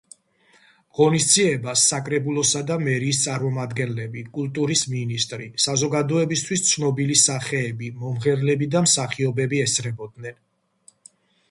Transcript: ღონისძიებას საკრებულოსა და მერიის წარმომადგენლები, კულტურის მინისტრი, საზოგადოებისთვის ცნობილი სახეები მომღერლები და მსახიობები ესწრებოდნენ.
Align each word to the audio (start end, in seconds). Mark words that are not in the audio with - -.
ღონისძიებას 0.99 1.83
საკრებულოსა 1.91 2.61
და 2.71 2.77
მერიის 2.87 3.19
წარმომადგენლები, 3.25 4.23
კულტურის 4.39 4.83
მინისტრი, 4.95 5.51
საზოგადოებისთვის 5.67 6.67
ცნობილი 6.71 7.21
სახეები 7.27 7.93
მომღერლები 8.01 8.73
და 8.79 8.85
მსახიობები 8.89 9.63
ესწრებოდნენ. 9.69 10.45